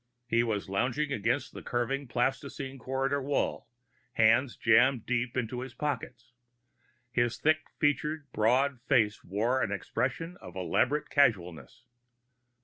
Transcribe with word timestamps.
He 0.25 0.41
was 0.41 0.67
lounging 0.67 1.13
against 1.13 1.53
the 1.53 1.61
curving 1.61 2.07
plastine 2.07 2.79
corridor 2.79 3.21
wall, 3.21 3.67
hands 4.13 4.57
jammed 4.57 5.05
deep 5.05 5.37
into 5.37 5.59
his 5.59 5.75
pockets. 5.75 6.31
His 7.11 7.37
thick 7.37 7.67
featured, 7.77 8.25
broad 8.31 8.81
face 8.87 9.23
wore 9.23 9.61
an 9.61 9.71
expression 9.71 10.37
of 10.37 10.55
elaborate 10.55 11.11
casualness. 11.11 11.83